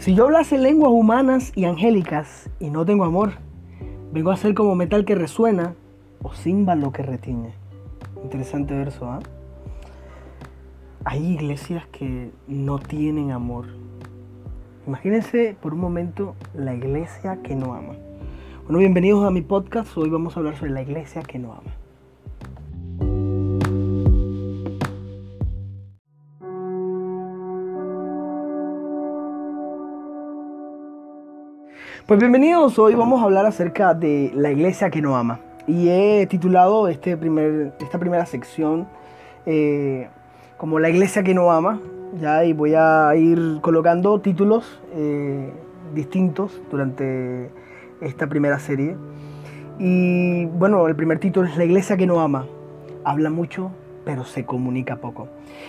[0.00, 3.32] Si yo hablase lenguas humanas y angélicas y no tengo amor,
[4.14, 5.74] vengo a ser como metal que resuena
[6.22, 7.52] o címbalo que retiñe.
[8.22, 9.18] Interesante verso, ¿ah?
[11.04, 13.66] Hay iglesias que no tienen amor.
[14.86, 17.92] Imagínense por un momento la iglesia que no ama.
[18.62, 19.94] Bueno, bienvenidos a mi podcast.
[19.98, 21.79] Hoy vamos a hablar sobre la iglesia que no ama.
[32.10, 35.38] Pues bienvenidos, hoy vamos a hablar acerca de la iglesia que no ama.
[35.68, 38.88] Y he titulado este primer, esta primera sección
[39.46, 40.08] eh,
[40.56, 41.78] como La iglesia que no ama.
[42.20, 45.52] Ya, y voy a ir colocando títulos eh,
[45.94, 47.48] distintos durante
[48.00, 48.96] esta primera serie.
[49.78, 52.44] Y bueno, el primer título es La iglesia que no ama.
[53.04, 53.70] Habla mucho,
[54.04, 55.28] pero se comunica poco.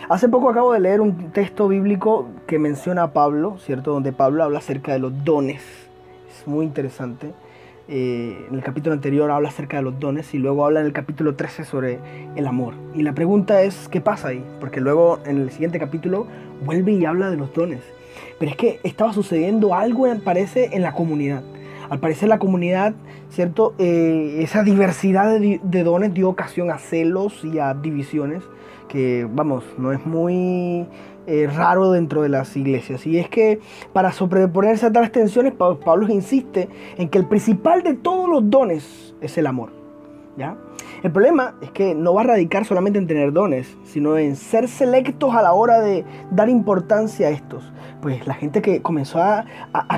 [0.09, 3.94] Hace poco acabo de leer un texto bíblico que menciona a Pablo, ¿cierto?
[3.94, 5.91] Donde Pablo habla acerca de los dones
[6.45, 7.33] muy interesante.
[7.87, 10.93] Eh, en el capítulo anterior habla acerca de los dones y luego habla en el
[10.93, 11.99] capítulo 13 sobre
[12.35, 12.73] el amor.
[12.93, 14.43] Y la pregunta es, ¿qué pasa ahí?
[14.59, 16.27] Porque luego en el siguiente capítulo
[16.63, 17.81] vuelve y habla de los dones.
[18.39, 21.43] Pero es que estaba sucediendo algo, parece, en la comunidad.
[21.92, 22.94] Al parecer la comunidad,
[23.31, 23.73] ¿cierto?
[23.78, 28.44] Eh, esa diversidad de, dones dio ocasión a celos y a divisiones
[28.88, 30.88] que, vamos, no es muy
[31.28, 33.06] eh, raro dentro de las iglesias.
[33.06, 33.59] Y es que
[33.92, 39.14] para sobreponerse a tales tensiones, Pablo insiste en que el principal de todos los dones
[39.19, 39.73] es el amor.
[40.38, 40.56] ¿ya?
[41.03, 44.69] El problema es que no va a radicar solamente en tener dones, sino en ser
[44.69, 47.69] selectos a la hora de dar importancia a estos.
[48.02, 49.45] Pues la gente que comenzó a,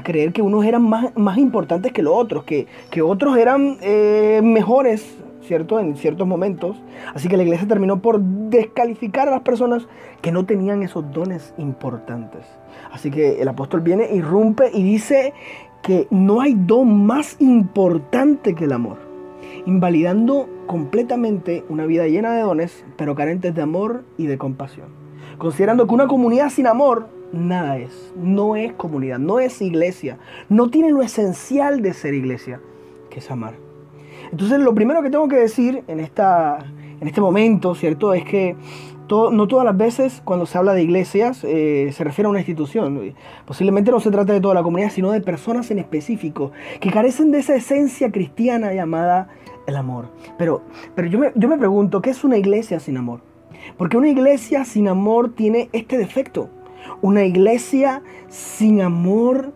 [0.03, 4.41] creer que unos eran más, más importantes que los otros, que, que otros eran eh,
[4.43, 5.79] mejores ¿cierto?
[5.79, 6.81] En ciertos momentos.
[7.13, 9.87] Así que la iglesia terminó por descalificar a las personas
[10.21, 12.45] que no tenían esos dones importantes.
[12.91, 15.33] Así que el apóstol viene, irrumpe y dice
[15.81, 18.97] que no hay don más importante que el amor,
[19.65, 24.87] invalidando completamente una vida llena de dones, pero carentes de amor y de compasión.
[25.37, 30.17] Considerando que una comunidad sin amor nada es, no es comunidad, no es iglesia,
[30.49, 32.61] no tiene lo esencial de ser iglesia,
[33.09, 33.55] que es amar.
[34.31, 36.59] Entonces lo primero que tengo que decir en, esta,
[37.01, 38.13] en este momento, ¿cierto?
[38.13, 38.55] Es que
[39.09, 43.13] no todas las veces cuando se habla de iglesias eh, se refiere a una institución.
[43.45, 47.31] Posiblemente no se trata de toda la comunidad, sino de personas en específico que carecen
[47.31, 49.27] de esa esencia cristiana llamada
[49.67, 50.07] el amor.
[50.37, 50.61] Pero,
[50.95, 53.21] pero yo, me, yo me pregunto, ¿qué es una iglesia sin amor?
[53.77, 56.49] Porque una iglesia sin amor tiene este defecto.
[57.01, 59.53] Una iglesia sin amor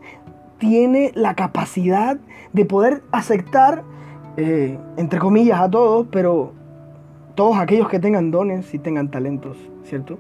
[0.58, 2.18] tiene la capacidad
[2.54, 3.84] de poder aceptar
[4.38, 6.54] eh, entre comillas, a todos, pero
[7.34, 10.20] todos aquellos que tengan dones y tengan talentos, ¿cierto?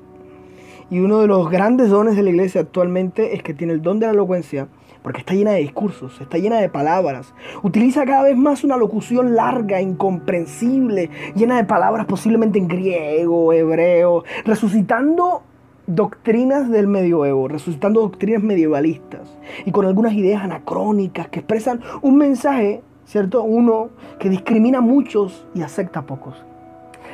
[0.89, 3.99] Y uno de los grandes dones de la iglesia actualmente es que tiene el don
[3.99, 4.69] de la elocuencia,
[5.03, 7.35] porque está llena de discursos, está llena de palabras.
[7.61, 14.23] Utiliza cada vez más una locución larga, incomprensible, llena de palabras posiblemente en griego, hebreo,
[14.45, 15.43] resucitando
[15.87, 19.27] doctrinas del medioevo, resucitando doctrinas medievalistas
[19.65, 23.41] y con algunas ideas anacrónicas que expresan un mensaje ¿cierto?
[23.43, 23.89] Uno
[24.19, 26.35] que discrimina a muchos y acepta a pocos.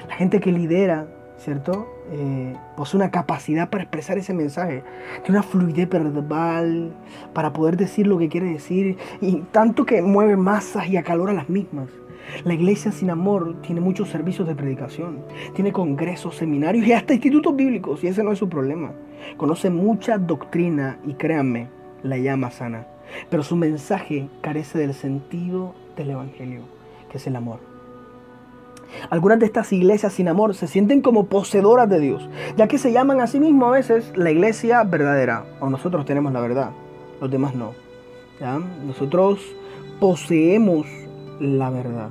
[0.09, 1.07] La gente que lidera,
[1.37, 1.87] ¿cierto?
[2.11, 4.83] Eh, posee una capacidad para expresar ese mensaje,
[5.23, 6.93] tiene una fluidez verbal
[7.33, 11.49] para poder decir lo que quiere decir y tanto que mueve masas y acalora las
[11.49, 11.87] mismas.
[12.45, 15.19] La iglesia sin amor tiene muchos servicios de predicación,
[15.53, 18.91] tiene congresos, seminarios y hasta institutos bíblicos y ese no es su problema.
[19.37, 21.69] Conoce mucha doctrina y créanme,
[22.01, 22.87] la llama sana,
[23.29, 26.63] pero su mensaje carece del sentido del Evangelio,
[27.09, 27.59] que es el amor.
[29.09, 32.91] Algunas de estas iglesias sin amor se sienten como poseedoras de Dios, ya que se
[32.91, 36.71] llaman a sí mismos a veces la iglesia verdadera, o nosotros tenemos la verdad,
[37.19, 37.71] los demás no.
[38.85, 39.39] Nosotros
[39.99, 40.85] poseemos
[41.39, 42.09] la verdad.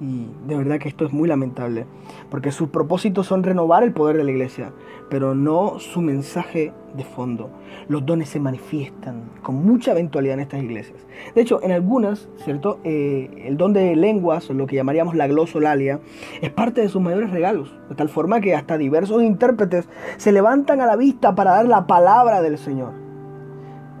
[0.00, 1.84] Y de verdad que esto es muy lamentable,
[2.30, 4.72] porque sus propósitos son renovar el poder de la iglesia,
[5.10, 7.50] pero no su mensaje de fondo.
[7.86, 11.06] Los dones se manifiestan con mucha eventualidad en estas iglesias.
[11.34, 12.78] De hecho, en algunas, ¿cierto?
[12.82, 16.00] Eh, el don de lenguas, lo que llamaríamos la glosolalia,
[16.40, 19.86] es parte de sus mayores regalos, de tal forma que hasta diversos intérpretes
[20.16, 22.92] se levantan a la vista para dar la palabra del Señor.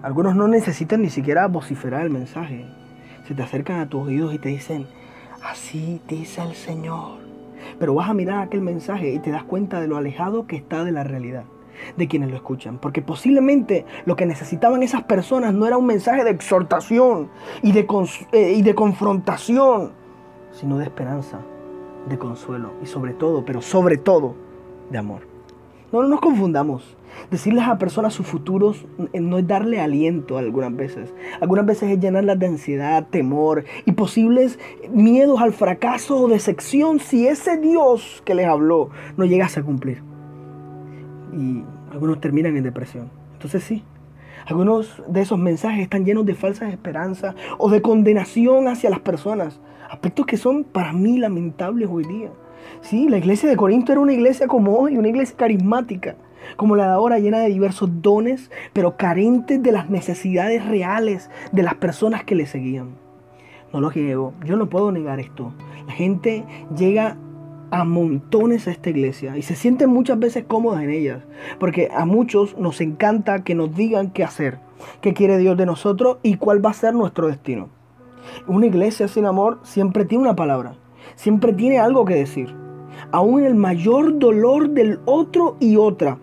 [0.02, 2.64] Algunos no necesitan ni siquiera vociferar el mensaje.
[3.30, 4.88] Se te acercan a tus oídos y te dicen,
[5.44, 7.20] Así dice el Señor.
[7.78, 10.82] Pero vas a mirar aquel mensaje y te das cuenta de lo alejado que está
[10.82, 11.44] de la realidad
[11.96, 12.78] de quienes lo escuchan.
[12.78, 17.30] Porque posiblemente lo que necesitaban esas personas no era un mensaje de exhortación
[17.62, 17.86] y de,
[18.32, 19.92] eh, y de confrontación,
[20.50, 21.38] sino de esperanza,
[22.08, 24.34] de consuelo y sobre todo, pero sobre todo,
[24.90, 25.29] de amor.
[25.92, 26.96] No, no nos confundamos.
[27.30, 31.12] Decirles a personas sus futuros no es darle aliento algunas veces.
[31.40, 34.58] Algunas veces es llenarlas de ansiedad, temor y posibles
[34.92, 40.02] miedos al fracaso o decepción si ese Dios que les habló no llegase a cumplir.
[41.32, 43.10] Y algunos terminan en depresión.
[43.32, 43.82] Entonces sí,
[44.46, 49.60] algunos de esos mensajes están llenos de falsas esperanzas o de condenación hacia las personas.
[49.90, 52.30] Aspectos que son para mí lamentables hoy día.
[52.92, 56.16] La iglesia de Corinto era una iglesia como hoy, una iglesia carismática,
[56.56, 61.62] como la de ahora llena de diversos dones, pero carentes de las necesidades reales de
[61.62, 62.96] las personas que le seguían.
[63.72, 65.52] No lo niego, yo no puedo negar esto.
[65.86, 66.44] La gente
[66.76, 67.16] llega
[67.70, 71.22] a montones a esta iglesia y se sienten muchas veces cómodas en ellas,
[71.58, 74.58] porque a muchos nos encanta que nos digan qué hacer,
[75.00, 77.68] qué quiere Dios de nosotros y cuál va a ser nuestro destino.
[78.46, 80.74] Una iglesia sin amor siempre tiene una palabra,
[81.14, 82.54] siempre tiene algo que decir,
[83.12, 86.18] aún el mayor dolor del otro y otra,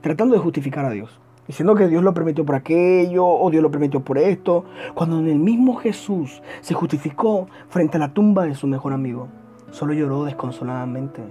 [0.00, 3.70] tratando de justificar a Dios, diciendo que Dios lo permitió por aquello o Dios lo
[3.70, 4.64] permitió por esto,
[4.94, 9.28] cuando en el mismo Jesús se justificó frente a la tumba de su mejor amigo
[9.72, 11.22] solo lloró desconsoladamente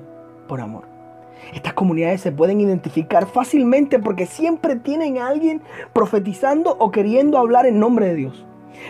[0.48, 0.83] por amor.
[1.53, 5.62] Estas comunidades se pueden identificar fácilmente porque siempre tienen a alguien
[5.94, 8.45] profetizando o queriendo hablar en nombre de Dios.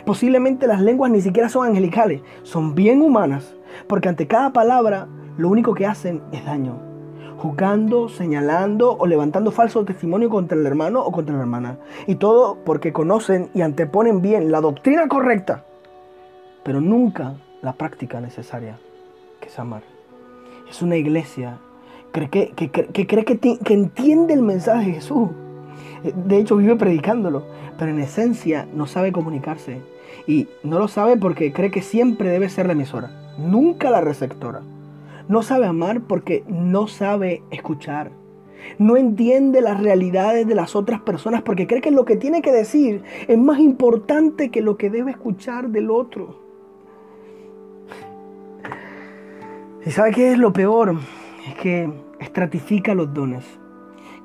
[0.05, 3.55] Posiblemente las lenguas ni siquiera son angelicales, son bien humanas,
[3.87, 5.07] porque ante cada palabra
[5.37, 6.77] lo único que hacen es daño,
[7.37, 11.77] juzgando, señalando o levantando falso testimonio contra el hermano o contra la hermana.
[12.07, 15.65] Y todo porque conocen y anteponen bien la doctrina correcta,
[16.63, 18.77] pero nunca la práctica necesaria
[19.39, 19.83] que es amar.
[20.69, 21.57] Es una iglesia
[22.11, 25.29] que, que, que, cree que, entiende el mensaje de Jesús.
[26.03, 27.43] De hecho, vive predicándolo,
[27.77, 29.81] pero en esencia no sabe comunicarse.
[30.27, 34.61] Y no lo sabe porque cree que siempre debe ser la emisora, nunca la receptora.
[35.27, 38.11] No sabe amar porque no sabe escuchar.
[38.77, 42.51] No entiende las realidades de las otras personas porque cree que lo que tiene que
[42.51, 46.39] decir es más importante que lo que debe escuchar del otro.
[49.85, 50.95] ¿Y sabe qué es lo peor?
[51.47, 51.89] Es que
[52.19, 53.45] estratifica los dones.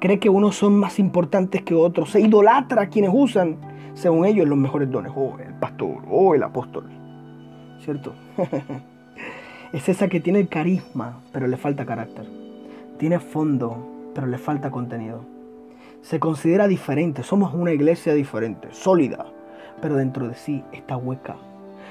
[0.00, 2.10] Cree que unos son más importantes que otros.
[2.10, 3.56] Se idolatra a quienes usan,
[3.94, 5.12] según ellos, los mejores dones.
[5.16, 6.84] Oh, el pastor, oh, el apóstol.
[7.78, 8.12] ¿Cierto?
[9.76, 12.26] es esa que tiene carisma, pero le falta carácter.
[12.96, 13.76] Tiene fondo,
[14.14, 15.20] pero le falta contenido.
[16.00, 17.22] Se considera diferente.
[17.22, 19.26] Somos una iglesia diferente, sólida,
[19.82, 21.36] pero dentro de sí está hueca.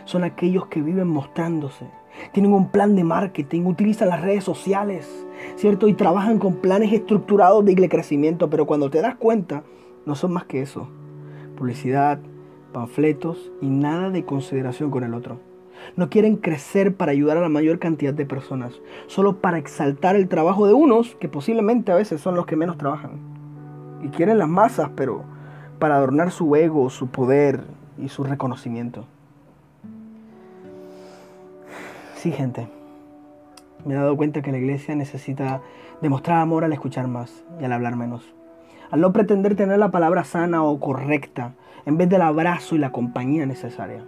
[0.06, 1.86] Son aquellos que viven mostrándose,
[2.32, 5.08] tienen un plan de marketing, utilizan las redes sociales,
[5.56, 5.88] ¿cierto?
[5.88, 9.62] Y trabajan con planes estructurados de crecimiento, pero cuando te das cuenta,
[10.08, 10.88] no son más que eso.
[11.56, 12.18] Publicidad,
[12.74, 15.38] panfletos y nada de consideración con el otro.
[15.96, 18.74] No quieren crecer para ayudar a la mayor cantidad de personas,
[19.08, 22.78] solo para exaltar el trabajo de unos que posiblemente a veces son los que menos
[22.78, 23.20] trabajan.
[24.04, 25.24] Y quieren las masas, pero
[25.80, 27.64] para adornar su ego, su poder
[27.98, 29.06] y su reconocimiento.
[32.16, 32.68] Sí, gente.
[33.86, 35.62] Me he dado cuenta que la iglesia necesita
[36.02, 38.34] demostrar amor al escuchar más y al hablar menos.
[38.90, 41.54] Al no pretender tener la palabra sana o correcta
[41.86, 44.04] en vez del abrazo y la compañía necesaria.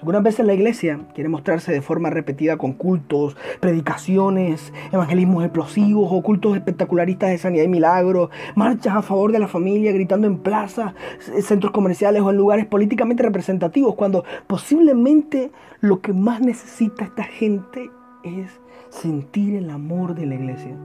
[0.00, 6.22] Algunas veces la iglesia quiere mostrarse de forma repetida con cultos, predicaciones, evangelismos explosivos o
[6.22, 10.94] cultos espectacularistas de sanidad y milagros, marchas a favor de la familia, gritando en plazas,
[11.42, 17.90] centros comerciales o en lugares políticamente representativos, cuando posiblemente lo que más necesita esta gente
[18.24, 18.58] es
[18.88, 20.78] sentir el amor de la iglesia.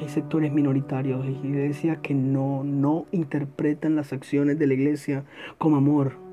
[0.00, 5.24] Hay sectores minoritarios, iglesias que no, no interpretan las acciones de la iglesia
[5.58, 6.29] como amor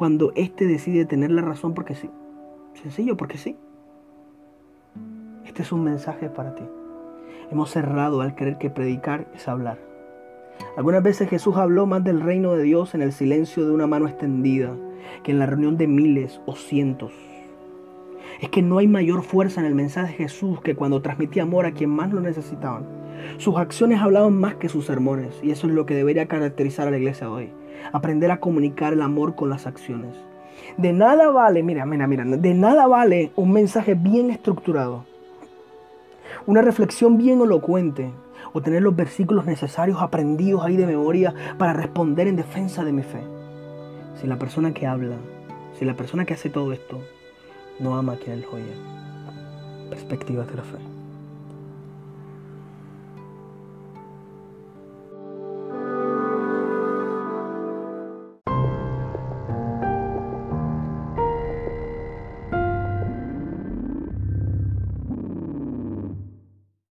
[0.00, 2.08] cuando éste decide tener la razón porque sí.
[2.72, 3.58] Sencillo, porque sí.
[5.44, 6.62] Este es un mensaje para ti.
[7.50, 9.78] Hemos cerrado al creer que predicar es hablar.
[10.78, 14.08] Algunas veces Jesús habló más del reino de Dios en el silencio de una mano
[14.08, 14.74] extendida
[15.22, 17.12] que en la reunión de miles o cientos.
[18.40, 21.66] Es que no hay mayor fuerza en el mensaje de Jesús que cuando transmitía amor
[21.66, 22.86] a quien más lo necesitaban.
[23.36, 26.90] Sus acciones hablaban más que sus sermones y eso es lo que debería caracterizar a
[26.90, 27.59] la iglesia de hoy.
[27.92, 30.14] Aprender a comunicar el amor con las acciones.
[30.76, 35.04] De nada vale, mira, mira, mira, de nada vale un mensaje bien estructurado,
[36.46, 38.10] una reflexión bien elocuente
[38.52, 43.02] o tener los versículos necesarios aprendidos ahí de memoria para responder en defensa de mi
[43.02, 43.22] fe.
[44.20, 45.16] Si la persona que habla,
[45.78, 47.00] si la persona que hace todo esto
[47.78, 48.74] no ama a quien él oye.
[49.88, 50.99] Perspectivas de la fe.